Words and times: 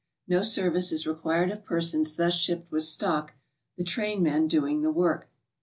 No 0.27 0.41
service 0.41 0.91
is 0.91 1.05
required 1.05 1.51
of 1.51 1.63
persons 1.63 2.15
thus 2.15 2.33
shipped 2.33 2.71
with 2.71 2.81
stock, 2.81 3.33
the 3.77 3.83
trainmen 3.83 4.47
doing 4.47 4.81
the 4.81 4.89
work. 4.89 5.29